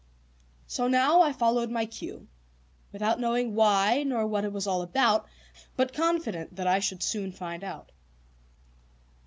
So 0.65 0.87
now, 0.87 1.21
I 1.21 1.31
followed 1.31 1.69
my 1.69 1.85
cue, 1.85 2.27
without 2.91 3.19
knowing 3.19 3.53
why, 3.53 4.01
nor 4.01 4.25
what 4.25 4.43
it 4.43 4.51
was 4.51 4.65
all 4.65 4.81
about, 4.81 5.27
but 5.77 5.93
confident 5.93 6.55
that 6.55 6.65
I 6.65 6.79
should 6.79 7.03
soon 7.03 7.31
find 7.31 7.63
out. 7.63 7.91